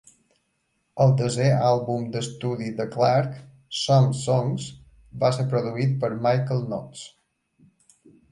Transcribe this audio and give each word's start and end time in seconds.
El 1.03 1.11
desè 1.17 1.49
àlbum 1.65 2.07
d"estudi 2.15 2.69
de 2.79 2.87
Clark, 2.95 3.35
"Some 3.81 4.17
Songs", 4.21 4.65
va 5.25 5.31
ser 5.39 5.47
produït 5.53 5.95
per 6.05 6.13
Michael 6.29 6.67
Knox. 6.71 7.07